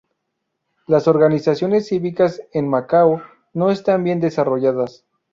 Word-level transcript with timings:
Las 0.87 1.07
organizaciones 1.07 1.89
cívicas 1.89 2.41
en 2.53 2.67
Macao 2.67 3.21
no 3.53 3.69
están 3.69 4.03
bien 4.03 4.19
desarrolladas. 4.19 5.03